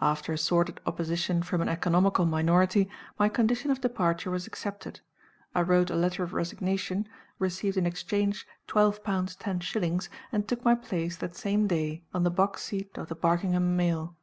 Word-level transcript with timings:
After 0.00 0.32
a 0.32 0.38
sordid 0.38 0.80
opposition 0.86 1.40
from 1.40 1.60
an 1.62 1.68
economical 1.68 2.26
minority, 2.26 2.90
my 3.16 3.28
condition 3.28 3.70
of 3.70 3.80
departure 3.80 4.28
was 4.28 4.44
accepted. 4.48 4.98
I 5.54 5.60
wrote 5.62 5.88
a 5.88 5.94
letter 5.94 6.24
of 6.24 6.32
resignation, 6.32 7.06
received 7.38 7.76
in 7.76 7.86
exchange 7.86 8.44
twelve 8.66 9.04
pounds 9.04 9.36
ten 9.36 9.60
shillings, 9.60 10.10
and 10.32 10.48
took 10.48 10.64
my 10.64 10.74
place, 10.74 11.16
that 11.18 11.36
same 11.36 11.68
day, 11.68 12.02
on 12.12 12.24
the 12.24 12.28
box 12.28 12.62
seat 12.64 12.98
of 12.98 13.06
the 13.06 13.14
Barkingham 13.14 13.76
mail. 13.76 14.16